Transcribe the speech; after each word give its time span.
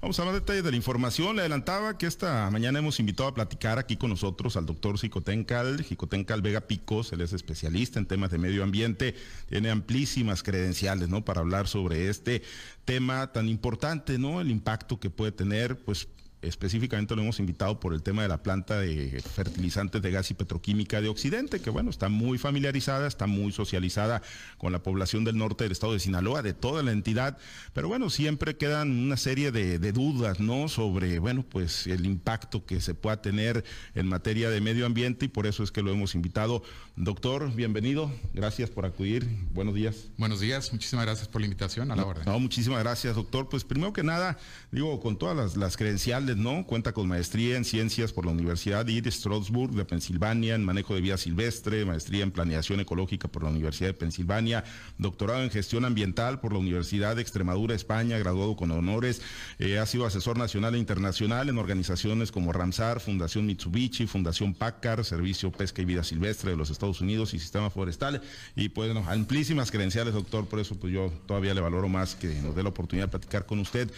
Vamos 0.00 0.18
a 0.18 0.24
más 0.24 0.32
detalles 0.32 0.64
de 0.64 0.70
la 0.70 0.78
información. 0.78 1.36
Le 1.36 1.42
adelantaba 1.42 1.98
que 1.98 2.06
esta 2.06 2.50
mañana 2.50 2.78
hemos 2.78 2.98
invitado 3.00 3.28
a 3.28 3.34
platicar 3.34 3.78
aquí 3.78 3.98
con 3.98 4.08
nosotros 4.08 4.56
al 4.56 4.64
doctor 4.64 4.98
Jicotencal, 4.98 5.84
Jicotencal 5.84 6.40
Vega 6.40 6.62
Picos, 6.62 7.12
él 7.12 7.20
es 7.20 7.34
especialista 7.34 7.98
en 7.98 8.06
temas 8.06 8.30
de 8.30 8.38
medio 8.38 8.62
ambiente, 8.62 9.14
tiene 9.50 9.68
amplísimas 9.68 10.42
credenciales, 10.42 11.10
¿no? 11.10 11.22
Para 11.22 11.42
hablar 11.42 11.68
sobre 11.68 12.08
este 12.08 12.42
tema 12.86 13.30
tan 13.32 13.46
importante, 13.50 14.18
¿no? 14.18 14.40
El 14.40 14.50
impacto 14.50 14.98
que 14.98 15.10
puede 15.10 15.32
tener, 15.32 15.76
pues, 15.76 16.08
específicamente 16.42 17.14
lo 17.14 17.22
hemos 17.22 17.38
invitado 17.38 17.80
por 17.80 17.94
el 17.94 18.02
tema 18.02 18.22
de 18.22 18.28
la 18.28 18.42
planta 18.42 18.78
de 18.78 19.20
fertilizantes 19.20 20.00
de 20.00 20.10
gas 20.10 20.30
y 20.30 20.34
petroquímica 20.34 21.00
de 21.00 21.08
Occidente, 21.08 21.60
que 21.60 21.70
bueno, 21.70 21.90
está 21.90 22.08
muy 22.08 22.38
familiarizada, 22.38 23.06
está 23.06 23.26
muy 23.26 23.52
socializada 23.52 24.22
con 24.58 24.72
la 24.72 24.82
población 24.82 25.24
del 25.24 25.36
norte 25.36 25.64
del 25.64 25.72
estado 25.72 25.92
de 25.92 26.00
Sinaloa, 26.00 26.42
de 26.42 26.54
toda 26.54 26.82
la 26.82 26.92
entidad, 26.92 27.38
pero 27.72 27.88
bueno, 27.88 28.10
siempre 28.10 28.56
quedan 28.56 28.90
una 28.90 29.16
serie 29.16 29.52
de, 29.52 29.78
dudas, 29.92 30.40
¿no? 30.40 30.68
Sobre, 30.68 31.18
bueno, 31.18 31.42
pues 31.42 31.86
el 31.86 32.06
impacto 32.06 32.64
que 32.64 32.80
se 32.80 32.94
pueda 32.94 33.20
tener 33.20 33.64
en 33.94 34.06
materia 34.06 34.50
de 34.50 34.60
medio 34.60 34.86
ambiente 34.86 35.26
y 35.26 35.28
por 35.28 35.46
eso 35.46 35.62
es 35.62 35.72
que 35.72 35.82
lo 35.82 35.90
hemos 35.90 36.14
invitado. 36.14 36.62
Doctor, 36.96 37.52
bienvenido, 37.54 38.12
gracias 38.32 38.70
por 38.70 38.86
acudir, 38.86 39.26
buenos 39.52 39.74
días. 39.74 40.10
Buenos 40.16 40.40
días, 40.40 40.72
muchísimas 40.72 41.06
gracias 41.06 41.28
por 41.28 41.40
la 41.40 41.46
invitación, 41.46 41.90
a 41.90 41.96
la 41.96 42.04
orden. 42.04 42.24
No, 42.24 42.38
muchísimas 42.38 42.80
gracias, 42.80 43.16
doctor. 43.16 43.48
Pues 43.48 43.64
primero 43.64 43.92
que 43.92 44.02
nada, 44.02 44.38
digo, 44.70 45.00
con 45.00 45.18
todas 45.18 45.36
las, 45.36 45.56
las 45.56 45.76
credenciales, 45.76 46.29
¿no? 46.36 46.66
Cuenta 46.66 46.92
con 46.92 47.08
maestría 47.08 47.56
en 47.56 47.64
ciencias 47.64 48.12
por 48.12 48.26
la 48.26 48.32
Universidad 48.32 48.84
de 48.84 49.10
Strasbourg 49.10 49.72
de 49.72 49.84
Pensilvania, 49.84 50.54
en 50.54 50.64
manejo 50.64 50.94
de 50.94 51.00
vida 51.00 51.16
silvestre, 51.16 51.84
maestría 51.84 52.22
en 52.22 52.30
planeación 52.30 52.80
ecológica 52.80 53.28
por 53.28 53.44
la 53.44 53.50
Universidad 53.50 53.88
de 53.88 53.94
Pensilvania, 53.94 54.64
doctorado 54.98 55.42
en 55.42 55.50
gestión 55.50 55.84
ambiental 55.84 56.40
por 56.40 56.52
la 56.52 56.58
Universidad 56.58 57.16
de 57.16 57.22
Extremadura, 57.22 57.74
España, 57.74 58.18
graduado 58.18 58.56
con 58.56 58.70
honores, 58.70 59.22
eh, 59.58 59.78
ha 59.78 59.86
sido 59.86 60.06
asesor 60.06 60.38
nacional 60.38 60.74
e 60.74 60.78
internacional 60.78 61.48
en 61.48 61.58
organizaciones 61.58 62.32
como 62.32 62.52
Ramsar, 62.52 63.00
Fundación 63.00 63.46
Mitsubishi, 63.46 64.06
Fundación 64.06 64.54
Packard, 64.54 65.04
Servicio 65.04 65.50
Pesca 65.52 65.82
y 65.82 65.84
Vida 65.84 66.04
Silvestre 66.04 66.50
de 66.50 66.56
los 66.56 66.70
Estados 66.70 67.00
Unidos 67.00 67.34
y 67.34 67.38
Sistema 67.38 67.70
Forestal. 67.70 68.20
Y 68.56 68.68
pues, 68.68 68.92
bueno, 68.92 69.08
amplísimas 69.08 69.70
credenciales, 69.70 70.14
doctor, 70.14 70.46
por 70.46 70.60
eso 70.60 70.76
pues 70.76 70.92
yo 70.92 71.12
todavía 71.26 71.54
le 71.54 71.60
valoro 71.60 71.88
más 71.88 72.14
que 72.14 72.28
nos 72.40 72.54
dé 72.54 72.62
la 72.62 72.70
oportunidad 72.70 73.06
de 73.06 73.10
platicar 73.10 73.46
con 73.46 73.58
usted. 73.60 73.90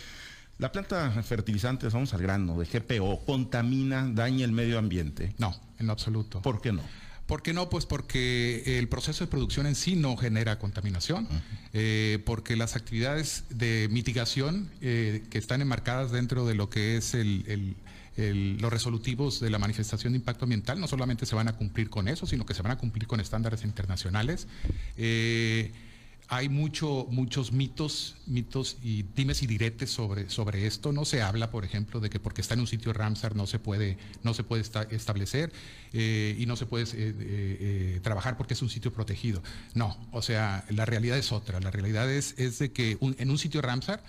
La 0.59 0.71
planta 0.71 1.11
fertilizantes, 1.23 1.93
vamos 1.93 2.15
al 2.15 2.23
grano, 2.23 2.59
de 2.59 2.67
GPO, 2.67 3.25
contamina, 3.25 4.09
daña 4.13 4.45
el 4.45 4.53
medio 4.53 4.79
ambiente. 4.79 5.35
No, 5.39 5.55
en 5.79 5.87
lo 5.87 5.93
absoluto. 5.93 6.41
¿Por 6.43 6.61
qué 6.61 6.73
no? 6.73 6.83
¿Por 7.27 7.43
qué 7.43 7.53
no? 7.55 7.71
Pues 7.71 7.87
porque 7.87 8.79
el 8.79 8.89
proceso 8.89 9.25
de 9.25 9.31
producción 9.31 9.67
en 9.67 9.75
sí 9.75 9.97
no 9.97 10.17
genera 10.17 10.59
contaminación, 10.59 11.29
eh, 11.73 12.19
porque 12.27 12.57
las 12.57 12.77
actividades 12.77 13.45
de 13.49 13.89
mitigación 13.91 14.71
eh, 14.81 15.25
que 15.31 15.39
están 15.39 15.63
enmarcadas 15.63 16.11
dentro 16.11 16.47
de 16.47 16.55
lo 16.55 16.69
que 16.69 16.97
es 16.97 17.17
los 18.17 18.71
resolutivos 18.71 19.41
de 19.41 19.49
la 19.49 19.59
manifestación 19.59 20.13
de 20.13 20.19
impacto 20.19 20.45
ambiental 20.45 20.79
no 20.79 20.87
solamente 20.87 21.25
se 21.25 21.35
van 21.35 21.49
a 21.49 21.57
cumplir 21.57 21.89
con 21.89 22.09
eso, 22.09 22.27
sino 22.27 22.45
que 22.45 22.55
se 22.55 22.63
van 22.63 22.73
a 22.73 22.77
cumplir 22.77 23.07
con 23.07 23.21
estándares 23.21 23.65
internacionales. 23.65 24.47
Eh, 24.99 25.73
hay 26.29 26.49
mucho, 26.49 27.07
muchos 27.11 27.53
mitos, 27.53 28.17
mitos 28.27 28.79
y 28.83 29.03
dimes 29.15 29.43
y 29.43 29.47
diretes 29.47 29.91
sobre, 29.91 30.31
sobre 30.31 30.67
esto. 30.67 30.93
No 30.93 31.05
se 31.05 31.21
habla, 31.21 31.51
por 31.51 31.65
ejemplo, 31.65 32.01
de 32.01 32.09
que 32.09 32.21
porque 32.21 32.41
está 32.41 32.55
en 32.55 32.61
un 32.61 32.67
sitio 32.67 32.93
Ramsar 32.93 33.37
no 33.37 33.47
se 33.47 33.59
puede, 33.59 33.99
no 34.23 34.33
se 34.33 34.43
puede 34.43 34.63
establecer 34.91 35.53
eh, 35.93 36.35
y 36.39 36.47
no 36.47 36.57
se 36.57 36.65
puede 36.65 36.85
eh, 36.85 36.89
eh, 36.97 38.01
trabajar 38.03 38.37
porque 38.37 38.55
es 38.55 38.63
un 38.63 38.71
sitio 38.71 38.93
protegido. 38.93 39.43
No, 39.75 39.97
o 40.11 40.23
sea, 40.23 40.65
la 40.71 40.87
realidad 40.87 41.19
es 41.19 41.33
otra. 41.33 41.61
La 41.61 41.71
realidad 41.71 42.11
es, 42.11 42.35
es 42.39 42.59
de 42.59 42.73
que 42.73 42.97
en 43.01 43.31
un 43.31 43.39
sitio 43.39 43.61
Ramsar 43.61 44.03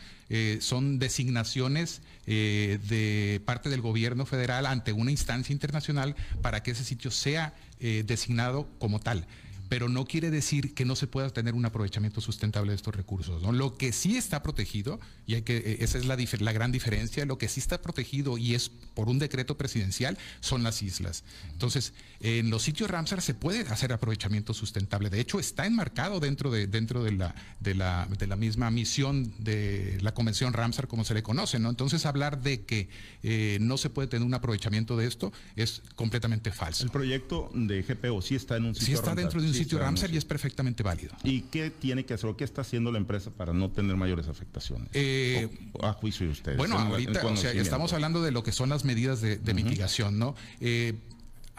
son 0.61 0.97
designaciones 0.97 2.02
de 2.25 3.41
parte 3.45 3.69
del 3.69 3.81
gobierno 3.81 4.25
federal 4.25 4.66
ante 4.66 4.91
una 4.91 5.11
instancia 5.11 5.53
internacional 5.53 6.16
para 6.41 6.64
que 6.64 6.72
ese 6.72 6.84
sitio 6.84 7.11
sea 7.11 7.53
designado 7.80 8.67
como 8.80 9.00
tal 9.00 9.28
pero 9.73 9.89
no 9.89 10.06
quiere 10.06 10.29
decir 10.29 10.75
que 10.75 10.85
no 10.85 10.95
se 10.95 11.07
pueda 11.07 11.31
tener 11.31 11.56
un 11.56 11.66
aprovechamiento 11.66 12.22
sustentable 12.22 12.73
de 12.73 12.75
estos 12.75 12.95
recursos. 12.95 13.41
Lo 13.41 13.75
que 13.75 13.91
sí 13.91 14.17
está 14.17 14.44
protegido, 14.44 15.00
y 15.25 15.34
hay 15.34 15.41
que, 15.41 15.57
eh, 15.57 15.78
esa 15.79 15.97
es 15.97 16.06
la, 16.06 16.16
la, 16.16 16.51
gran 16.51 16.72
diferencia, 16.72 17.25
lo 17.25 17.39
que 17.39 17.47
sí 17.47 17.59
está 17.59 17.81
protegido 17.81 18.38
y 18.38 18.53
es 18.53 18.69
por 18.69 19.09
un 19.09 19.17
decreto 19.17 19.57
presidencial 19.57 20.16
son 20.41 20.62
las 20.62 20.83
islas. 20.83 21.23
Entonces, 21.53 21.94
en 22.19 22.51
los 22.51 22.62
sitios 22.62 22.88
Ramsar 22.91 23.23
se 23.23 23.33
puede 23.33 23.62
hacer 23.62 23.94
aprovechamiento 23.94 24.53
sustentable. 24.53 25.09
De 25.09 25.19
hecho, 25.19 25.39
está 25.39 25.66
enmarcado 25.66 26.19
dentro 26.19 26.51
de, 26.51 26.67
dentro 26.67 27.03
de, 27.03 27.13
la, 27.13 27.33
de, 27.59 27.73
la, 27.73 28.07
de 28.19 28.28
la 28.28 28.35
misma 28.35 28.69
misión 28.69 29.33
de 29.39 29.97
la 30.01 30.13
Convención 30.13 30.53
Ramsar, 30.53 30.88
como 30.88 31.03
se 31.03 31.16
le 31.16 31.23
conoce. 31.23 31.57
¿no? 31.57 31.72
Entonces, 31.72 32.06
hablar 32.06 32.44
de 32.44 32.63
que 32.63 32.89
eh, 33.23 33.57
no 33.59 33.78
se 33.79 33.89
puede 33.89 34.07
tener 34.07 34.23
un 34.23 34.35
aprovechamiento 34.35 34.97
de 34.97 35.07
esto 35.07 35.33
es 35.56 35.81
completamente 35.95 36.51
falso. 36.51 36.83
El 36.83 36.91
proyecto 36.91 37.50
de 37.56 37.81
GPO 37.81 38.22
sí 38.22 38.35
está 38.35 38.57
en 38.57 38.66
un 38.66 38.75
sitio 38.75 38.85
Sí 38.85 38.94
está 38.94 39.16
dentro 39.16 39.41
de 39.41 39.47
un 39.47 39.62
sitio 39.63 39.79
Ramsar 39.79 40.12
y 40.12 40.18
es 40.18 40.25
perfectamente 40.25 40.84
válido. 40.84 41.16
¿Y 41.24 41.41
qué 41.41 41.69
tiene 41.69 42.06
que 42.06 42.13
hacer 42.13 42.29
o 42.29 42.38
qué 42.38 42.44
está 42.44 42.62
haciendo 42.62 42.91
la 42.91 42.97
empresa 42.97 43.31
para 43.31 43.53
no 43.53 43.69
tener 43.69 43.96
mayores 43.96 44.28
afectaciones? 44.28 44.90
Eh, 44.94 45.50
a 45.81 45.94
juicio 45.94 46.25
de 46.25 46.31
ustedes. 46.31 46.57
Bueno, 46.57 46.78
ahorita 46.78 47.25
o 47.25 47.35
sea, 47.35 47.51
estamos 47.51 47.94
hablando 47.94 48.22
de 48.22 48.31
lo 48.31 48.44
que 48.44 48.51
son 48.51 48.69
las 48.69 48.85
medidas 48.85 49.22
de, 49.22 49.53
mitigación, 49.53 50.18
¿no? 50.18 50.35
Eh, 50.59 50.94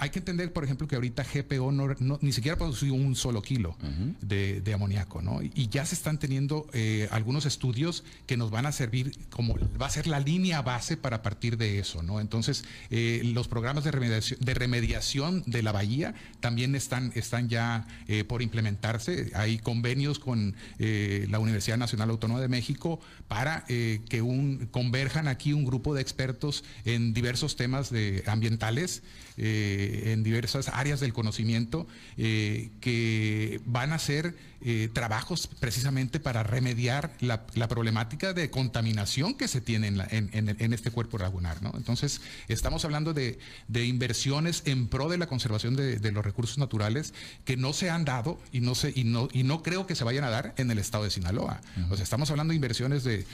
hay 0.04 0.10
que 0.10 0.18
entender, 0.18 0.52
por 0.52 0.64
ejemplo, 0.64 0.86
que 0.86 0.96
ahorita 0.96 1.24
GPO 1.24 1.72
no, 1.72 2.18
ni 2.20 2.32
siquiera 2.32 2.58
produce 2.58 2.90
un 2.90 3.16
solo 3.16 3.40
kilo 3.40 3.74
de, 4.20 4.74
amoníaco, 4.74 5.22
¿no? 5.22 5.40
Y 5.42 5.68
ya 5.68 5.86
se 5.86 5.94
están 5.94 6.18
teniendo 6.18 6.66
eh, 6.74 7.08
algunos 7.10 7.46
estudios 7.46 8.04
que 8.26 8.36
nos 8.36 8.50
van 8.50 8.66
a 8.66 8.72
servir 8.72 9.16
como 9.30 9.56
va 9.80 9.86
a 9.86 9.90
ser 9.90 10.06
la 10.06 10.20
línea 10.20 10.60
base 10.60 10.98
para 10.98 11.22
partir 11.22 11.56
de 11.56 11.78
eso, 11.78 12.02
¿no? 12.02 12.20
Entonces, 12.20 12.64
eh, 12.90 13.22
los 13.24 13.48
programas 13.48 13.84
de 13.84 13.92
remediación, 13.92 14.38
de 14.40 14.52
remediación 14.52 15.42
de 15.46 15.62
la 15.62 15.72
bahía 15.72 16.14
también 16.40 16.74
están, 16.74 17.10
están 17.14 17.48
ya 17.48 17.86
eh, 18.06 18.24
por 18.24 18.42
implementarse. 18.42 19.30
Hay 19.34 19.58
convenios 19.58 20.18
con 20.18 20.54
la 20.78 21.38
Universidad 21.38 21.78
Nacional 21.78 22.10
Autónoma 22.10 22.40
de 22.40 22.48
México 22.48 23.00
para 23.26 23.64
que 23.66 24.22
un, 24.22 24.68
converjan 24.70 25.28
aquí 25.28 25.54
un 25.54 25.64
grupo 25.64 25.94
de 25.94 26.02
expertos 26.02 26.62
en 26.84 27.14
diversos 27.14 27.56
temas 27.56 27.88
de, 27.88 28.22
ambientales. 28.26 29.02
Eh, 29.36 29.93
en 30.12 30.22
diversas 30.22 30.68
áreas 30.68 31.00
del 31.00 31.12
conocimiento 31.12 31.86
eh, 32.16 32.70
que 32.80 33.60
van 33.64 33.92
a 33.92 33.98
ser 33.98 34.34
eh, 34.66 34.88
trabajos 34.90 35.46
precisamente 35.60 36.20
para 36.20 36.42
remediar 36.42 37.12
la, 37.20 37.44
problemática 37.68 38.32
de 38.32 38.48
contaminación 38.48 39.34
que 39.34 39.46
se 39.46 39.60
tiene 39.60 39.88
en, 39.88 40.72
este 40.72 40.90
cuerpo 40.90 41.18
lagunar. 41.18 41.62
¿no? 41.62 41.70
Entonces, 41.76 42.22
estamos 42.48 42.82
hablando 42.86 43.12
de, 43.12 43.38
inversiones 43.74 44.62
en 44.64 44.88
pro 44.88 45.10
de 45.10 45.18
la 45.18 45.26
conservación 45.26 45.76
de, 45.76 46.12
los 46.12 46.24
recursos 46.24 46.56
naturales 46.56 47.12
que 47.44 47.58
no 47.58 47.74
se 47.74 47.90
han 47.90 48.06
dado 48.06 48.40
y 48.52 48.60
no, 48.60 48.74
se, 48.74 48.90
y, 48.94 49.04
no, 49.04 49.28
y 49.34 49.42
no 49.42 49.62
creo 49.62 49.86
que 49.86 49.94
se 49.94 50.04
vayan 50.04 50.24
a 50.24 50.30
dar 50.30 50.54
en 50.56 50.70
el 50.70 50.78
estado 50.78 51.04
de 51.04 51.10
Sinaloa. 51.10 51.60
O 51.90 51.96
sea, 51.96 52.02
estamos 52.02 52.30
hablando 52.30 52.52
de 52.52 52.56
inversiones 52.56 53.04
de 53.04 53.26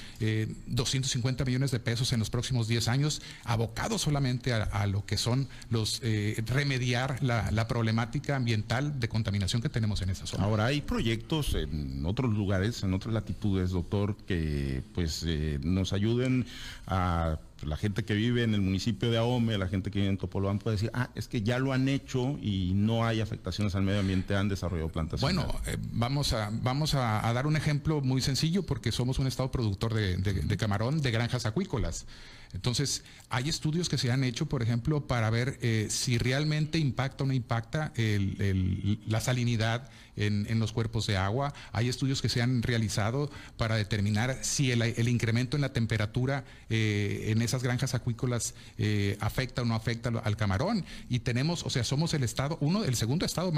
250 0.67 1.45
millones 1.45 1.71
de 1.71 1.79
pesos 1.79 2.13
en 2.13 2.19
los 2.19 2.31
próximos 2.31 2.67
10 2.67 2.89
años, 2.89 3.23
abocados 3.45 4.03
solamente 4.03 4.53
a, 4.53 4.87
lo 4.89 5.07
que 5.07 5.17
son 5.17 5.47
los 5.69 6.03
remediar 6.47 7.23
la, 7.23 7.69
problemática 7.69 8.37
ambiental 8.37 8.99
de 8.99 9.09
contaminación 9.09 9.63
que 9.63 9.69
tenemos 9.69 10.03
en 10.03 10.11
esa 10.11 10.27
zona. 10.27 10.45
Ahora, 10.45 10.67
hay 10.67 10.81
proyectos 10.81 11.55
en 11.55 12.05
otros 12.05 12.33
lugares, 12.33 12.83
en 12.83 12.95
otras 12.95 13.15
latitudes, 13.15 13.71
doctor, 13.71 14.17
que 14.27 14.83
pues 14.95 15.25
eh, 15.27 15.59
nos 15.63 15.93
ayuden 15.93 16.47
a 16.87 17.39
la 17.63 17.77
gente 17.77 18.05
que 18.05 18.15
vive 18.15 18.43
en 18.43 18.55
el 18.55 18.61
municipio 18.61 19.11
de 19.11 19.19
Ahome, 19.19 19.59
la 19.59 19.69
gente 19.69 19.91
que 19.91 19.99
vive 19.99 20.11
en 20.11 20.19
Topolobán 20.19 20.59
puede 20.59 20.77
decir, 20.77 20.91
ah, 20.95 21.11
es 21.15 21.29
que 21.29 21.43
ya 21.43 21.59
lo 21.59 21.73
han 21.73 21.89
hecho 21.89 22.39
y 22.41 22.73
no 22.75 23.05
hay 23.05 23.21
afectaciones 23.21 23.75
al 23.75 23.83
medio 23.83 24.01
ambiente, 24.01 24.37
han 24.37 24.49
desarrollado 24.49 24.89
plantas. 24.89 25.21
Bueno, 25.21 25.47
eh, 25.67 25.77
vamos, 25.93 26.33
a, 26.33 26.51
vamos 26.53 26.95
a, 26.95 27.33
dar 27.33 27.47
un 27.47 27.57
ejemplo 27.57 28.01
muy 28.01 28.21
sencillo 28.21 28.65
porque 28.65 28.93
somos 28.93 29.19
un 29.19 29.27
estado 29.27 29.51
productor 29.51 29.95
de 29.95 30.57
camarón 30.57 31.01
de 31.01 31.11
granjas 31.11 31.47
acuícolas. 31.47 32.07
Entonces, 32.53 33.05
hay 33.29 33.49
estudios 33.49 33.89
que 33.89 33.97
se 33.97 34.11
han 34.11 34.25
hecho, 34.25 34.47
por 34.47 34.63
ejemplo, 34.63 35.07
para 35.07 35.31
ver 35.31 35.59
eh, 35.63 35.87
si 35.89 36.19
realmente 36.19 36.79
impacta 36.79 37.25
o 37.25 37.27
no 37.27 37.33
impacta 37.33 37.93
la 37.97 39.21
salinidad 39.21 39.89
en, 40.17 40.59
los 40.59 40.73
cuerpos 40.73 41.07
de 41.07 41.17
agua. 41.17 41.55
Hay 41.73 41.89
estudios 41.89 42.21
que 42.21 42.29
se 42.29 42.43
han 42.43 42.63
realizado 42.63 43.31
para 43.57 43.77
determinar 43.77 44.39
si 44.43 44.73
el, 44.73 45.09
incremento 45.09 45.57
en 45.57 45.61
la 45.61 45.73
temperatura 45.73 46.45
eh, 46.69 47.27
en 47.29 47.41
esas 47.51 47.63
granjas 47.63 47.95
acuícolas 47.95 48.55
eh, 48.79 49.17
afecta 49.21 49.63
o 49.63 49.65
no 49.65 49.75
afecta 49.75 50.09
al 50.09 50.37
camarón. 50.37 50.85
Y 51.09 51.21
tenemos, 51.21 51.65
o 51.65 51.71
sea, 51.71 51.85
somos 51.85 52.15
el 52.15 52.23
estado, 52.23 52.57
uno, 52.61 52.85
el 52.85 52.97
segundo 52.97 53.27
estado 53.27 53.53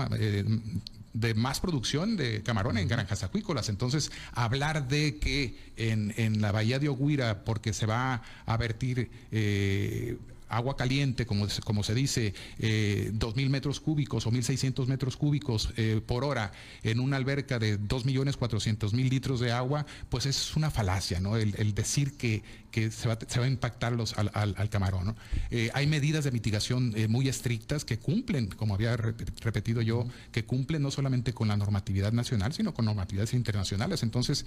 de 1.13 1.35
más 1.35 1.61
producción 1.61 2.17
de 2.17 2.43
camarón 2.43 2.79
en 2.79 2.89
granjas 2.89 3.23
acuícolas. 3.23 3.69
Entonces, 3.69 4.11
hablar 4.33 4.89
de 4.89 5.19
que 5.19 5.57
en, 5.77 6.41
la 6.41 6.53
bahía 6.53 6.79
de 6.79 6.89
Oguira, 6.89 7.45
porque 7.45 7.73
se 7.73 7.87
va 7.87 8.23
a 8.47 8.57
vertir 8.57 9.11
eh, 9.31 10.17
agua 10.53 10.77
caliente, 10.77 11.27
como, 11.27 11.47
como 11.65 11.83
se 11.83 11.95
dice, 11.95 12.35
eh, 12.59 13.11
2.000 13.15 13.49
metros 13.49 13.81
cúbicos 13.81 14.27
o 14.27 14.31
1.600 14.31 14.87
metros 14.87 15.17
cúbicos 15.17 15.73
eh, 15.77 16.01
por 16.05 16.25
hora 16.25 16.53
en 16.83 17.01
una 17.01 17.17
alberca 17.17 17.59
de 17.59 17.81
2.400.000 17.81 19.09
litros 19.09 19.41
de 19.41 19.53
agua, 19.53 19.87
pues 20.09 20.27
es 20.27 20.55
una 20.57 20.71
falacia, 20.71 21.21
¿no? 21.21 21.37
El, 21.37 21.73
decir 21.75 22.17
que, 22.19 22.43
se, 22.91 23.09
va, 23.09 23.19
a 23.19 23.47
impactar 23.47 23.93
los, 23.93 24.15
al, 24.17 24.69
camarón. 24.69 25.17
Eh, 25.51 25.71
hay 25.73 25.87
medidas 25.87 26.25
de 26.25 26.31
mitigación 26.31 26.93
eh, 26.97 27.09
muy 27.09 27.29
estrictas 27.29 27.85
que 27.85 27.99
cumplen, 27.99 28.49
como 28.49 28.75
había 28.75 28.97
repetido 28.97 29.81
yo, 29.81 30.07
que 30.33 30.45
cumplen 30.45 30.83
no 30.83 30.91
solamente 30.91 31.33
con 31.33 31.49
la 31.49 31.57
normatividad 31.57 32.13
nacional, 32.13 32.53
sino 32.53 32.75
con 32.75 32.85
normatividades 32.85 33.33
internacionales. 33.33 34.03
Entonces, 34.03 34.45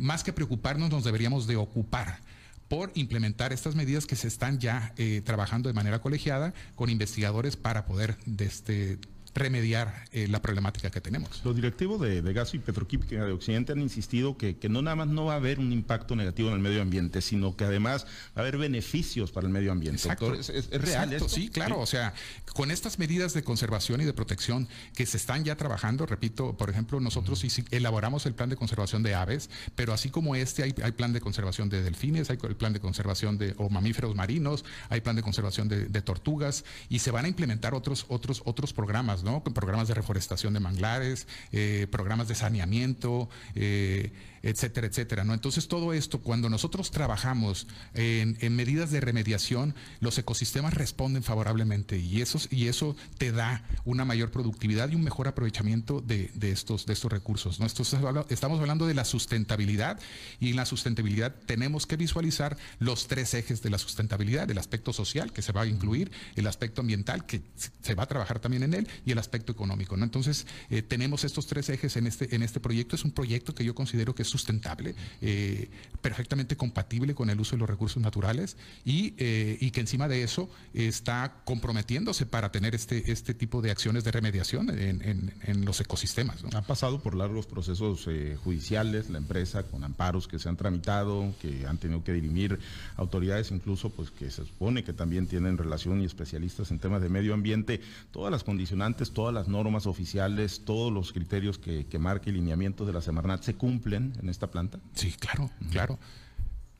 más 0.00 0.22
que 0.22 0.32
preocuparnos, 0.32 0.90
nos 0.90 1.04
deberíamos 1.04 1.46
de 1.46 1.56
ocupar 1.56 2.20
por 2.68 2.90
implementar 2.94 3.52
estas 3.52 3.74
medidas 3.74 4.06
que 4.06 4.16
se 4.16 4.28
están 4.28 4.58
ya 4.58 4.92
eh, 4.96 5.22
trabajando 5.24 5.68
de 5.68 5.74
manera 5.74 6.00
colegiada 6.00 6.54
con 6.74 6.90
investigadores 6.90 7.56
para 7.56 7.86
poder 7.86 8.16
de 8.26 8.46
este, 8.46 8.98
remediar 9.36 10.04
eh, 10.12 10.26
la 10.28 10.40
problemática 10.40 10.90
que 10.90 11.00
tenemos. 11.00 11.42
Los 11.44 11.54
directivos 11.54 12.00
de, 12.00 12.20
Gas 12.32 12.54
y 12.54 12.58
Petroquímica 12.58 13.24
de 13.24 13.32
Occidente 13.32 13.72
han 13.72 13.80
insistido 13.80 14.36
que, 14.36 14.56
no 14.68 14.82
nada 14.82 14.96
más 14.96 15.08
no 15.08 15.26
va 15.26 15.34
a 15.34 15.36
haber 15.36 15.58
un 15.58 15.72
impacto 15.72 16.16
negativo 16.16 16.48
en 16.48 16.54
el 16.54 16.60
medio 16.60 16.82
ambiente, 16.82 17.20
sino 17.20 17.56
que 17.56 17.64
además 17.64 18.04
va 18.04 18.08
a 18.36 18.40
haber 18.40 18.58
beneficios 18.58 19.30
para 19.30 19.46
el 19.46 19.52
medio 19.52 19.72
ambiente. 19.72 20.02
Exacto. 20.02 20.34
¿es, 20.34 20.70
real 20.70 21.12
esto? 21.12 21.28
Sí, 21.28 21.48
claro. 21.48 21.78
O 21.80 21.86
sea, 21.86 22.14
con 22.54 22.70
estas 22.70 22.98
medidas 22.98 23.34
de 23.34 23.44
conservación 23.44 24.00
y 24.00 24.04
de 24.04 24.12
protección 24.12 24.68
que 24.94 25.06
se 25.06 25.16
están 25.16 25.44
ya 25.44 25.56
trabajando, 25.56 26.06
repito, 26.06 26.56
por 26.56 26.70
ejemplo, 26.70 26.98
nosotros 27.00 27.44
elaboramos 27.70 28.26
el 28.26 28.34
plan 28.34 28.48
de 28.48 28.56
conservación 28.56 29.02
de 29.02 29.14
aves, 29.14 29.50
pero 29.74 29.92
así 29.92 30.10
como 30.10 30.34
este 30.34 30.62
hay, 30.62 30.72
plan 30.72 31.12
de 31.12 31.20
conservación 31.20 31.68
de 31.68 31.82
delfines, 31.82 32.30
hay 32.30 32.38
el 32.42 32.56
plan 32.56 32.72
de 32.72 32.80
conservación 32.80 33.38
de 33.38 33.54
o 33.58 33.68
mamíferos 33.68 34.14
marinos, 34.14 34.64
hay 34.88 35.00
plan 35.00 35.16
de 35.16 35.22
conservación 35.22 35.68
de, 35.68 35.86
de 35.86 36.02
tortugas 36.02 36.64
y 36.88 37.00
se 37.00 37.10
van 37.10 37.24
a 37.24 37.28
implementar 37.28 37.74
otros 37.74 38.06
otros 38.08 38.42
otros 38.44 38.72
programas 38.72 39.22
Programas 39.26 39.88
de 39.88 39.94
reforestación 39.94 40.54
de 40.54 40.60
manglares, 40.60 41.26
eh, 41.50 41.88
programas 41.90 42.28
de 42.28 42.36
saneamiento, 42.36 43.28
eh, 43.56 44.12
etcétera, 44.46 44.86
etcétera, 44.86 45.24
¿no? 45.24 45.34
Entonces 45.34 45.66
todo 45.66 45.92
esto, 45.92 46.20
cuando 46.20 46.48
nosotros 46.48 46.92
trabajamos 46.92 47.66
en, 47.94 48.36
medidas 48.54 48.92
de 48.92 49.00
remediación, 49.00 49.74
los 50.00 50.16
ecosistemas 50.18 50.72
responden 50.72 51.24
favorablemente 51.24 51.98
y 51.98 52.22
eso, 52.22 52.38
y 52.50 52.68
eso 52.68 52.96
te 53.18 53.32
da 53.32 53.64
una 53.84 54.04
mayor 54.04 54.30
productividad 54.30 54.88
y 54.90 54.94
un 54.94 55.02
mejor 55.02 55.26
aprovechamiento 55.26 56.00
de, 56.00 56.30
estos, 56.42 56.86
de 56.86 56.92
estos 56.92 57.10
recursos, 57.10 57.58
¿no? 57.58 57.66
estamos 57.66 58.60
hablando 58.60 58.86
de 58.86 58.94
la 58.94 59.04
sustentabilidad 59.04 59.98
y 60.38 60.50
en 60.50 60.56
la 60.56 60.64
sustentabilidad 60.64 61.34
tenemos 61.46 61.86
que 61.86 61.96
visualizar 61.96 62.56
los 62.78 63.08
tres 63.08 63.34
ejes 63.34 63.62
de 63.62 63.70
la 63.70 63.78
sustentabilidad, 63.78 64.48
el 64.50 64.58
aspecto 64.58 64.92
social 64.92 65.32
que 65.32 65.42
se 65.42 65.52
va 65.52 65.62
a 65.62 65.66
incluir, 65.66 66.12
el 66.36 66.46
aspecto 66.46 66.82
ambiental 66.82 67.26
que 67.26 67.42
se 67.82 67.94
va 67.94 68.04
a 68.04 68.06
trabajar 68.06 68.38
también 68.38 68.62
en 68.62 68.74
él 68.74 68.88
y 69.04 69.10
el 69.10 69.18
aspecto 69.18 69.50
económico, 69.50 69.96
¿no? 69.96 70.04
Entonces 70.04 70.46
eh, 70.70 70.82
tenemos 70.82 71.24
estos 71.24 71.46
tres 71.46 71.68
ejes 71.68 71.96
en 71.96 72.06
este, 72.06 72.34
en 72.34 72.42
este 72.42 72.60
proyecto, 72.60 72.94
es 72.94 73.04
un 73.04 73.10
proyecto 73.10 73.52
que 73.54 73.64
yo 73.64 73.74
considero 73.74 74.14
que 74.14 74.22
es 74.22 74.35
sustentable, 74.36 74.94
eh, 75.22 75.68
perfectamente 76.02 76.56
compatible 76.56 77.14
con 77.14 77.30
el 77.30 77.40
uso 77.40 77.56
de 77.56 77.60
los 77.60 77.68
recursos 77.68 78.02
naturales 78.02 78.56
y, 78.84 79.14
eh, 79.16 79.56
y, 79.60 79.70
que 79.70 79.80
encima 79.80 80.06
de 80.08 80.22
eso 80.22 80.48
está 80.72 81.42
comprometiéndose 81.44 82.26
para 82.26 82.52
tener 82.52 82.74
este, 82.74 83.10
este 83.10 83.34
tipo 83.34 83.60
de 83.62 83.70
acciones 83.70 84.04
de 84.04 84.12
remediación 84.12 84.70
en, 84.70 85.02
en, 85.42 85.64
los 85.64 85.80
ecosistemas. 85.80 86.44
Ha 86.54 86.62
pasado 86.62 87.00
por 87.00 87.16
largos 87.16 87.46
procesos 87.46 88.06
eh, 88.08 88.36
judiciales 88.44 89.10
la 89.10 89.18
empresa 89.18 89.64
con 89.64 89.82
amparos 89.82 90.28
que 90.28 90.38
se 90.38 90.48
han 90.48 90.56
tramitado, 90.56 91.34
que 91.40 91.66
han 91.66 91.78
tenido 91.78 92.04
que 92.04 92.12
dirimir 92.12 92.60
autoridades 92.96 93.50
incluso 93.50 93.90
pues 93.90 94.10
que 94.10 94.30
se 94.30 94.44
supone 94.44 94.84
que 94.84 94.92
también 94.92 95.26
tienen 95.26 95.58
relación 95.58 96.00
y 96.00 96.04
especialistas 96.04 96.70
en 96.70 96.78
temas 96.78 97.02
de 97.02 97.08
medio 97.08 97.34
ambiente, 97.34 97.80
todas 98.12 98.30
las 98.30 98.44
condicionantes, 98.44 99.10
todas 99.10 99.34
las 99.34 99.48
normas 99.48 99.86
oficiales, 99.86 100.62
todos 100.64 100.92
los 100.92 101.12
criterios 101.12 101.58
que, 101.58 101.86
que 101.86 101.98
marca 101.98 102.30
el 102.30 102.36
lineamiento 102.36 102.84
de 102.84 102.92
la 102.92 103.00
Semarnat 103.00 103.42
se 103.42 103.54
cumplen 103.54 104.12
en 104.20 104.28
esta 104.28 104.50
planta? 104.50 104.78
Sí, 104.94 105.12
claro, 105.18 105.50
claro. 105.70 105.98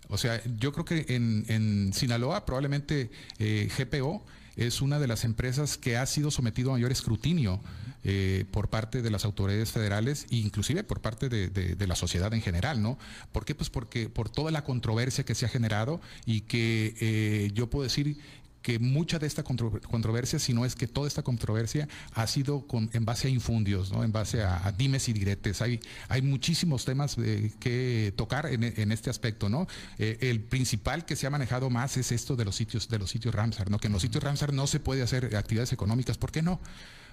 O 0.09 0.19
sea, 0.19 0.41
yo 0.59 0.73
creo 0.73 0.85
que 0.85 1.15
en, 1.15 1.93
Sinaloa 1.93 2.47
probablemente 2.47 3.11
eh, 3.38 3.69
GPO 3.77 4.25
es 4.56 4.81
una 4.81 4.99
de 4.99 5.06
las 5.06 5.25
empresas 5.25 5.77
que 5.77 5.97
ha 5.97 6.06
sido 6.06 6.31
sometido 6.31 6.71
a 6.71 6.75
mayor 6.75 6.91
escrutinio 6.91 7.61
eh, 8.05 8.47
por 8.50 8.71
parte 8.71 9.03
de 9.03 9.11
las 9.11 9.25
autoridades 9.25 9.71
federales 9.71 10.27
e 10.31 10.37
inclusive 10.37 10.83
por 10.83 11.00
parte 11.00 11.29
de, 11.29 11.87
la 11.87 11.94
sociedad 11.94 12.33
en 12.33 12.41
general, 12.41 12.81
¿no? 12.81 12.99
¿Por 13.33 13.44
qué? 13.44 13.55
Pues 13.55 13.69
porque 13.69 14.09
por 14.09 14.31
toda 14.31 14.50
la 14.50 14.65
controversia 14.65 15.25
que 15.25 15.35
se 15.35 15.44
ha 15.44 15.49
generado 15.49 16.00
y 16.25 16.43
que 16.43 16.94
eh, 17.00 17.50
yo 17.53 17.69
puedo 17.69 17.83
decir 17.83 18.19
que 18.67 18.81
mucha 18.81 19.21
de 19.21 19.29
esta 19.29 19.45
controversia, 19.45 20.41
si 20.41 20.53
no 20.53 20.65
es 20.65 20.75
que 20.75 20.89
toda 20.89 21.07
esta 21.07 21.23
controversia 21.23 21.87
ha 22.15 22.27
sido 22.27 22.67
con, 22.67 22.91
en 22.95 23.05
base 23.05 23.29
a 23.29 23.31
infundios, 23.31 23.93
¿no? 23.93 24.03
en 24.03 24.11
base 24.11 24.43
a, 24.43 24.75
dimes 24.77 25.09
y 25.09 25.13
diretes. 25.13 25.63
Hay, 25.63 25.79
hay 26.09 26.21
muchísimos 26.21 26.85
temas 26.85 27.17
eh, 27.17 27.53
que 27.61 28.13
tocar 28.17 28.47
en, 28.47 28.91
este 28.91 29.09
aspecto. 29.09 29.49
¿no? 29.49 29.69
Eh, 30.01 30.19
el 30.21 30.41
principal 30.41 31.05
que 31.05 31.15
se 31.15 31.29
ha 31.29 31.31
manejado 31.31 31.71
más 31.71 31.97
es 31.97 32.11
esto 32.11 32.35
de 32.35 32.45
los 32.45 32.57
sitios, 32.57 32.89
de 32.89 32.99
los 32.99 33.09
sitios 33.09 33.37
Ramsar, 33.37 33.71
¿no? 33.71 33.79
que 33.79 33.87
en 33.87 33.93
los 33.93 34.03
sitios 34.03 34.25
Ramsar 34.25 34.53
no 34.53 34.67
se 34.67 34.81
puede 34.81 35.03
hacer 35.03 35.37
actividades 35.37 35.73
económicas. 35.73 36.19
¿Por 36.19 36.33
qué 36.33 36.43
no? 36.43 36.59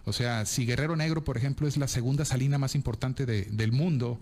O 0.06 0.12
sea, 0.12 0.48
si 0.48 0.66
Guerrero 0.66 0.96
Negro, 0.96 1.24
por 1.24 1.38
ejemplo, 1.38 1.68
es 1.68 1.78
la 1.78 1.88
segunda 1.88 2.26
salina 2.26 2.58
más 2.58 2.74
importante 2.74 3.28
del 3.28 3.72
mundo, 3.72 4.20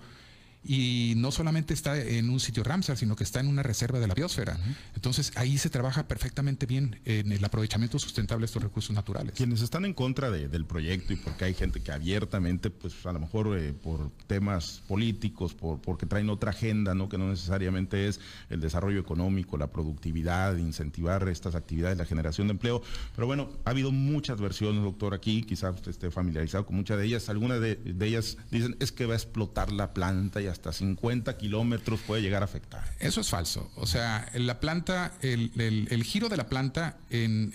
y 0.64 1.14
no 1.18 1.32
solamente 1.32 1.74
está 1.74 2.00
en 2.00 2.30
un 2.30 2.40
sitio 2.40 2.64
Ramsar, 2.64 2.98
sino 2.98 3.16
que 3.16 3.24
está 3.24 3.40
en 3.40 3.48
una 3.48 3.64
reserva 3.64 4.00
de 4.00 4.08
la 4.08 4.14
biosfera. 4.14 4.60
Entonces 4.96 5.32
ahí 5.36 5.58
se 5.58 5.70
trabaja 5.70 6.08
perfectamente 6.08 6.66
bien 6.66 7.00
en 7.06 7.32
el 7.32 7.44
aprovechamiento 7.44 7.98
sustentable 7.98 8.42
de 8.44 8.46
estos 8.46 8.62
recursos 8.62 8.96
naturales. 8.96 9.34
Quienes 9.36 9.62
están 9.62 9.86
en 9.86 9.94
contra 9.94 10.30
del 10.30 10.66
proyecto 10.66 11.14
y 11.14 11.16
porque 11.16 11.46
hay 11.46 11.54
gente 11.54 11.82
que 11.82 11.92
abiertamente, 11.92 12.70
pues 12.70 13.06
a 13.06 13.12
lo 13.12 13.20
mejor 13.20 13.58
eh, 13.58 13.74
por 13.74 14.12
temas 14.28 14.84
políticos, 14.88 15.54
por, 15.54 15.82
porque 15.82 16.06
traen 16.06 16.30
otra 16.30 16.52
agenda, 16.52 16.94
¿no? 16.94 17.10
que 17.10 17.18
no 17.18 17.30
necesariamente 17.30 18.08
es 18.08 18.20
el 18.50 18.62
desarrollo 18.62 19.00
económico, 19.00 19.58
la 19.58 19.72
productividad, 19.72 20.58
incentivar 20.58 21.28
estas 21.28 21.56
actividades, 21.56 21.98
la 21.98 22.06
generación 22.06 22.48
de 22.48 22.52
empleo. 22.52 22.84
Pero 23.16 23.26
bueno, 23.26 23.50
ha 23.66 23.72
habido 23.72 23.92
muchas 23.92 24.40
versiones, 24.40 24.84
doctor, 24.84 25.14
aquí, 25.14 25.44
quizás 25.44 25.76
usted 25.76 25.92
esté 25.92 26.12
familiarizado 26.12 26.66
con 26.66 26.76
muchas 26.76 27.00
de 27.00 27.06
ellas. 27.06 27.30
Algunas 27.30 27.60
de, 27.60 27.76
de 27.76 28.08
ellas 28.08 28.38
dicen 28.52 28.76
es 28.80 28.92
que 28.92 29.06
va 29.08 29.14
a 29.14 29.18
explotar 29.18 29.72
la 29.72 29.94
planta 29.94 30.42
y 30.42 30.51
hasta 30.52 30.72
50 30.72 31.38
kilómetros 31.38 32.02
puede 32.02 32.22
llegar 32.22 32.42
a 32.42 32.46
afectar. 32.46 32.84
Eso 33.00 33.22
es 33.22 33.30
falso. 33.30 33.72
O 33.76 33.88
sea, 33.88 34.30
la 34.36 34.60
planta, 34.60 35.14
el, 35.22 36.04
giro 36.04 36.30
de 36.30 36.38
la 36.38 36.48
planta 36.48 36.98
en, 37.10 37.52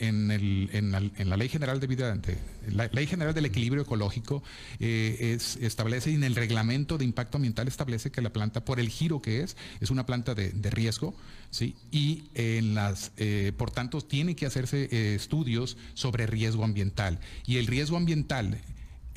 la, 1.29 1.37
Ley 1.37 1.49
General 1.49 1.79
de 1.81 1.87
Vida, 1.87 2.17
la 2.69 2.89
Ley 2.93 3.07
General 3.07 3.35
del 3.35 3.47
Equilibrio 3.47 3.83
Ecológico, 3.83 4.43
eh, 4.81 5.35
es, 5.35 5.57
establece 5.57 6.11
y 6.11 6.15
en 6.15 6.25
el 6.25 6.35
reglamento 6.35 6.99
de 6.99 7.05
impacto 7.05 7.37
ambiental 7.37 7.69
establece 7.69 8.11
que 8.11 8.23
la 8.23 8.33
planta, 8.33 8.65
por 8.65 8.81
el 8.81 8.89
giro 8.89 9.21
que 9.21 9.43
es, 9.43 9.57
es 9.81 9.91
una 9.91 10.07
planta 10.07 10.35
de, 10.35 10.53
riesgo, 10.71 11.15
¿sí? 11.51 11.77
Y 11.91 12.25
en 12.35 12.75
las, 12.75 13.13
eh, 13.17 13.53
por 13.57 13.71
tanto, 13.71 14.01
tiene 14.01 14.35
que 14.35 14.47
hacerse 14.47 14.89
eh, 14.91 15.15
estudios 15.15 15.77
sobre 15.95 16.27
riesgo 16.27 16.65
ambiental. 16.65 17.21
Y 17.47 17.59
el 17.59 17.67
riesgo 17.67 17.97
ambiental 17.97 18.59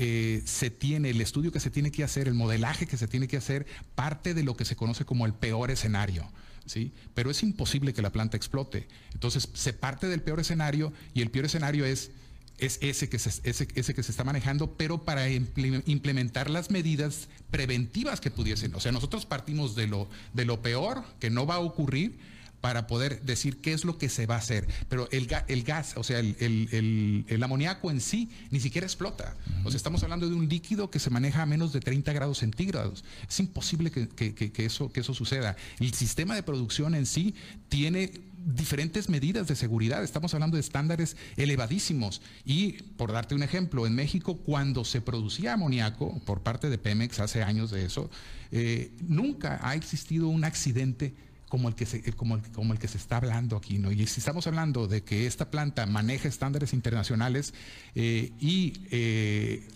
eh, 0.02 0.42
se 0.46 0.70
tiene, 0.70 1.10
el 1.10 1.20
estudio 1.20 1.52
que 1.52 1.60
se 1.60 1.70
tiene 1.70 1.92
que 1.92 2.06
hacer, 2.06 2.30
el 2.30 2.34
modelaje 2.34 2.88
que 2.88 2.96
se 2.96 3.10
tiene 3.10 3.28
que 3.28 3.36
hacer, 3.36 3.68
parte 3.96 4.34
de 4.34 4.44
lo 4.44 4.56
que 4.56 4.64
se 4.64 4.78
conoce 4.78 5.04
como 5.04 5.26
el 5.26 5.34
peor 5.34 5.72
escenario. 5.72 6.26
¿Sí? 6.66 6.94
Pero 7.14 7.30
es 7.30 7.44
imposible 7.44 7.94
que 7.94 8.02
la 8.02 8.12
planta 8.12 8.38
explote. 8.38 8.88
Entonces, 9.14 9.50
se 9.54 9.74
parte 9.74 10.08
del 10.08 10.22
peor 10.22 10.40
escenario 10.40 10.94
y 11.14 11.22
el 11.22 11.32
peor 11.32 11.48
escenario 11.48 11.84
es, 11.84 12.12
es 12.60 12.78
ese, 12.82 13.10
que 13.10 13.20
se, 13.20 13.42
ese, 13.44 13.68
que 13.68 14.04
se 14.04 14.12
está 14.12 14.24
manejando, 14.24 14.78
pero 14.78 15.04
para 15.04 15.30
implementar 15.30 16.50
las 16.50 16.72
medidas 16.72 17.28
preventivas 17.52 18.22
que 18.22 18.32
pudiesen. 18.32 18.74
O 18.76 18.80
sea, 18.80 18.94
nosotros 18.94 19.26
partimos 19.26 19.76
de 19.76 19.88
lo, 19.88 20.10
de 20.34 20.46
lo 20.46 20.62
peor 20.62 21.04
que 21.20 21.30
no 21.30 21.46
va 21.46 21.56
a 21.56 21.60
ocurrir 21.60 22.18
para 22.62 22.88
poder 22.88 23.22
decir 23.22 23.62
qué 23.62 23.74
es 23.74 23.86
lo 23.86 23.98
que 23.98 24.10
se 24.10 24.26
va 24.26 24.36
a 24.36 24.40
hacer. 24.40 24.68
Pero 24.90 25.10
el, 25.12 25.28
el 25.48 25.64
gas, 25.64 25.94
o 25.96 26.04
sea, 26.04 26.20
el, 26.20 27.40
amoníaco 27.44 27.92
en 27.92 28.02
sí 28.02 28.30
ni 28.52 28.60
siquiera 28.60 28.86
explota. 28.86 29.36
O 29.64 29.72
sea, 29.72 29.78
estamos 29.78 30.04
hablando 30.04 30.30
de 30.30 30.36
un 30.36 30.48
líquido 30.48 30.90
que 30.90 31.00
se 31.00 31.10
maneja 31.10 31.42
a 31.42 31.46
menos 31.46 31.74
de 31.74 31.80
30 31.80 32.12
grados 32.14 32.40
centígrados. 32.40 33.04
Es 33.28 33.40
imposible 33.40 33.92
que, 33.92 34.66
eso, 34.66 34.92
que 34.92 35.00
eso 35.00 35.14
suceda. 35.14 35.56
El 35.80 35.94
sistema 35.94 36.36
de 36.36 36.44
producción 36.44 36.96
en 36.96 37.06
sí 37.06 37.34
tiene 37.70 38.12
diferentes 38.46 39.10
medidas 39.10 39.48
de 39.48 39.56
seguridad. 39.56 40.04
Estamos 40.04 40.34
hablando 40.34 40.56
de 40.56 40.62
estándares 40.62 41.18
elevadísimos. 41.38 42.22
Y 42.46 42.74
por 42.98 43.12
darte 43.12 43.36
un 43.36 43.44
ejemplo, 43.44 43.86
en 43.86 43.96
México 43.96 44.38
cuando 44.38 44.86
se 44.86 45.02
producía 45.02 45.54
amoníaco 45.54 46.20
por 46.26 46.42
parte 46.42 46.70
de 46.70 46.78
Pemex 46.78 47.20
hace 47.20 47.44
años 47.44 47.72
de 47.72 47.86
eso, 47.86 48.10
eh, 48.52 48.92
nunca 49.02 49.60
ha 49.62 49.76
existido 49.76 50.28
un 50.28 50.44
accidente 50.44 51.14
como 51.50 51.68
el 51.68 51.76
que 51.76 51.86
se, 51.86 52.02
como 52.14 52.36
el, 52.36 52.42
como 52.52 52.74
el 52.74 52.80
que 52.80 52.88
se 52.88 52.98
está 52.98 53.18
hablando 53.18 53.58
aquí, 53.58 53.80
¿no? 53.80 53.92
Y 53.92 54.06
si 54.08 54.20
estamos 54.20 54.48
hablando 54.48 54.88
de 54.88 55.04
que 55.04 55.28
esta 55.28 55.50
planta 55.50 55.86
maneja 55.86 56.28
estándares 56.28 56.74
internacionales 56.74 57.54
eh, 57.96 58.32
y 58.40 58.86
eh, 58.92 59.68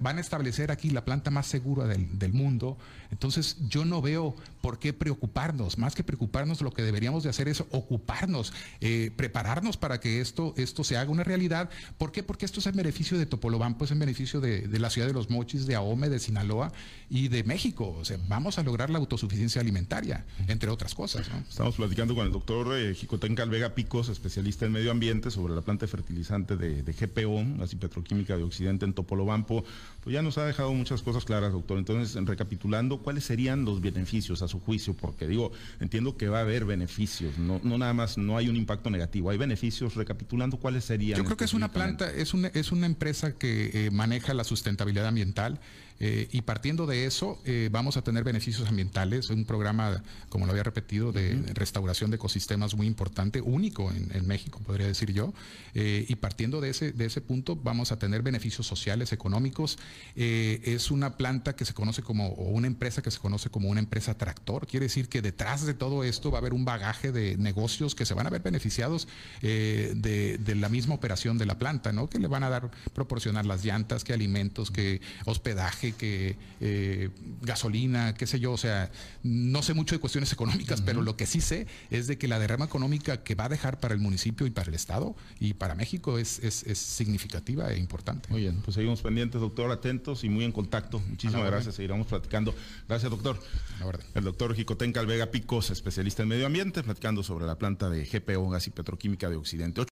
van 0.00 0.18
a 0.18 0.20
establecer 0.20 0.72
aquí 0.72 0.90
la 0.90 1.04
planta 1.04 1.30
más 1.30 1.46
segura 1.46 1.86
del, 1.86 2.32
mundo, 2.32 2.76
entonces 3.10 3.56
yo 3.68 3.84
no 3.84 4.02
veo 4.02 4.34
¿por 4.62 4.78
qué 4.78 4.94
preocuparnos? 4.94 5.76
Más 5.76 5.94
que 5.94 6.04
preocuparnos, 6.04 6.62
lo 6.62 6.70
que 6.70 6.82
deberíamos 6.82 7.24
de 7.24 7.30
hacer 7.30 7.48
es 7.48 7.60
ocuparnos, 7.70 8.52
eh, 8.80 9.10
prepararnos 9.14 9.76
para 9.76 10.00
que 10.00 10.20
esto, 10.20 10.54
esto 10.56 10.84
se 10.84 10.96
haga 10.96 11.10
una 11.10 11.24
realidad. 11.24 11.68
¿Por 11.98 12.12
qué? 12.12 12.22
Porque 12.22 12.46
esto 12.46 12.60
es 12.60 12.66
en 12.66 12.76
beneficio 12.76 13.18
de 13.18 13.26
Topolobampo, 13.26 13.84
es 13.84 13.90
en 13.90 13.98
beneficio 13.98 14.40
de, 14.40 14.66
la 14.78 14.88
ciudad 14.88 15.08
de 15.08 15.12
los 15.12 15.28
Mochis, 15.28 15.66
de 15.66 15.74
Ahome, 15.74 16.08
de 16.08 16.18
Sinaloa 16.18 16.72
y 17.10 17.28
de 17.28 17.44
México. 17.44 17.94
O 18.00 18.04
sea, 18.04 18.18
vamos 18.28 18.58
a 18.58 18.62
lograr 18.62 18.88
la 18.88 18.98
autosuficiencia 18.98 19.60
alimentaria, 19.60 20.24
entre 20.48 20.70
otras 20.70 20.94
cosas. 20.94 21.28
Estamos 21.48 21.74
platicando 21.74 22.14
con 22.14 22.24
el 22.24 22.32
doctor 22.32 22.78
eh, 22.78 22.94
Jicotenca 22.94 23.42
Alvega 23.42 23.74
Picos, 23.74 24.08
especialista 24.08 24.64
en 24.64 24.72
medio 24.72 24.92
ambiente, 24.92 25.30
sobre 25.32 25.54
la 25.54 25.62
planta 25.62 25.88
fertilizante 25.88 26.56
de, 26.56 26.82
de 26.84 26.92
GPO, 26.92 27.62
así 27.62 27.76
Petroquímica 27.76 28.36
de 28.36 28.44
Occidente 28.44 28.84
en 28.84 28.94
Topolobampo. 28.94 29.64
Pues 30.04 30.14
ya 30.14 30.22
nos 30.22 30.38
ha 30.38 30.46
dejado 30.46 30.72
muchas 30.72 31.02
cosas 31.02 31.24
claras, 31.24 31.52
doctor. 31.52 31.78
Entonces, 31.78 32.14
recapitulando, 32.24 32.98
¿cuáles 32.98 33.24
serían 33.24 33.64
los 33.64 33.80
beneficios 33.80 34.42
a 34.42 34.51
su 34.52 34.60
juicio? 34.60 34.94
Porque 34.94 35.26
digo, 35.26 35.50
entiendo 35.80 36.16
que 36.16 36.28
va 36.28 36.38
a 36.38 36.42
haber 36.42 36.64
beneficios, 36.64 37.38
no, 37.38 37.60
no 37.64 37.78
nada 37.78 37.92
más, 37.92 38.16
no 38.16 38.36
hay 38.36 38.48
un 38.48 38.56
impacto 38.56 38.90
negativo, 38.90 39.30
hay 39.30 39.38
beneficios. 39.38 39.94
Recapitulando, 39.94 40.58
¿cuáles 40.58 40.84
serían? 40.84 41.18
Yo 41.18 41.24
creo 41.24 41.36
que 41.36 41.44
es 41.44 41.54
una 41.54 41.72
planta, 41.72 42.10
es 42.10 42.34
una, 42.34 42.48
es 42.48 42.70
una 42.72 42.86
empresa 42.86 43.32
que 43.32 43.70
eh, 43.86 43.90
maneja 43.90 44.34
la 44.34 44.44
sustentabilidad 44.44 45.06
ambiental. 45.06 45.58
Eh, 46.04 46.26
y 46.32 46.42
partiendo 46.42 46.84
de 46.84 47.06
eso, 47.06 47.40
eh, 47.44 47.68
vamos 47.70 47.96
a 47.96 48.02
tener 48.02 48.24
beneficios 48.24 48.68
ambientales, 48.68 49.30
un 49.30 49.44
programa, 49.44 50.02
como 50.28 50.46
lo 50.46 50.50
había 50.50 50.64
repetido, 50.64 51.12
de 51.12 51.40
restauración 51.54 52.10
de 52.10 52.16
ecosistemas 52.16 52.74
muy 52.74 52.88
importante, 52.88 53.40
único 53.40 53.88
en, 53.92 54.26
México, 54.26 54.60
podría 54.66 54.88
decir 54.88 55.12
yo. 55.12 55.32
Eh, 55.74 56.04
y 56.08 56.16
partiendo 56.16 56.60
de 56.60 56.70
ese, 56.70 56.90
de 56.90 57.04
ese 57.04 57.20
punto, 57.20 57.54
vamos 57.54 57.92
a 57.92 58.00
tener 58.00 58.22
beneficios 58.22 58.66
sociales, 58.66 59.12
económicos. 59.12 59.78
es 60.16 60.90
una 60.90 61.16
planta 61.16 61.54
que 61.54 61.64
se 61.64 61.72
conoce 61.72 62.02
como, 62.02 62.30
o 62.30 62.48
una 62.48 62.66
empresa 62.66 63.00
que 63.00 63.12
se 63.12 63.20
conoce 63.20 63.48
como 63.48 63.68
una 63.68 63.78
empresa 63.78 64.18
tractor. 64.18 64.66
Quiere 64.66 64.86
decir 64.86 65.08
que 65.08 65.22
detrás 65.22 65.64
de 65.64 65.74
todo 65.74 66.02
esto 66.02 66.32
va 66.32 66.38
a 66.38 66.40
haber 66.40 66.52
un 66.52 66.64
bagaje 66.64 67.12
de 67.12 67.36
negocios 67.36 67.94
que 67.94 68.06
se 68.06 68.14
van 68.14 68.26
a 68.26 68.30
ver 68.30 68.42
beneficiados 68.42 69.06
de, 69.40 69.94
de, 70.40 70.54
la 70.56 70.68
misma 70.68 70.94
operación 70.94 71.38
de 71.38 71.46
la 71.46 71.58
planta, 71.58 71.92
¿no? 71.92 72.08
Que 72.08 72.18
le 72.18 72.26
van 72.26 72.42
a 72.42 72.50
dar, 72.50 72.72
proporcionar 72.92 73.46
las 73.46 73.64
llantas, 73.64 74.02
que 74.02 74.12
alimentos, 74.12 74.72
que 74.72 75.00
hospedaje, 75.26 75.91
que 75.92 76.36
eh, 76.60 77.10
gasolina, 77.40 78.14
qué 78.14 78.26
sé 78.26 78.40
yo, 78.40 78.52
o 78.52 78.56
sea, 78.56 78.90
no 79.22 79.62
sé 79.62 79.74
mucho 79.74 79.94
de 79.94 80.00
cuestiones 80.00 80.32
económicas, 80.32 80.82
pero 80.82 81.02
lo 81.02 81.16
que 81.16 81.26
sí 81.26 81.40
sé 81.40 81.66
es 81.90 82.06
de 82.06 82.18
que 82.18 82.28
la 82.28 82.38
derrama 82.38 82.64
económica 82.64 83.22
que 83.22 83.34
va 83.34 83.46
a 83.46 83.48
dejar 83.48 83.80
para 83.80 83.94
el 83.94 84.00
municipio 84.00 84.46
y 84.46 84.50
para 84.50 84.68
el 84.68 84.74
Estado 84.74 85.14
y 85.40 85.54
para 85.54 85.74
México 85.74 86.18
es, 86.18 86.40
significativa 86.72 87.72
e 87.72 87.78
importante. 87.78 88.28
Muy 88.30 88.42
bien, 88.42 88.60
pues 88.62 88.74
seguimos 88.74 89.00
pendientes, 89.02 89.40
doctor, 89.40 89.70
atentos 89.70 90.24
y 90.24 90.28
muy 90.28 90.44
en 90.44 90.52
contacto. 90.52 91.00
Muchísimas 91.08 91.46
gracias, 91.46 91.74
seguiremos 91.74 92.06
platicando. 92.06 92.54
Gracias, 92.88 93.10
doctor. 93.10 93.38
El 94.14 94.24
doctor 94.24 94.54
Jicotenca 94.54 95.00
Alvega 95.00 95.26
Picos, 95.26 95.70
especialista 95.70 96.22
en 96.22 96.28
medio 96.28 96.46
ambiente, 96.46 96.82
platicando 96.82 97.22
sobre 97.22 97.46
la 97.46 97.56
planta 97.56 97.88
de 97.88 98.04
GPO, 98.04 98.50
gas 98.50 98.66
y 98.66 98.70
petroquímica 98.70 99.28
de 99.28 99.36
Occidente. 99.36 99.80